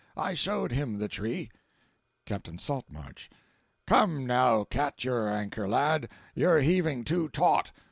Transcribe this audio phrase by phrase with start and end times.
[0.17, 1.51] I showed him the tree."
[2.25, 7.71] Captain Saltmarsh.—"Come, now, cat your anchor, lad—you're heaving too taut.